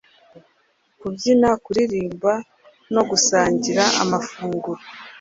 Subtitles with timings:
[0.99, 2.33] kubyina, kuririmba
[2.93, 4.81] no gusangira amafunguro.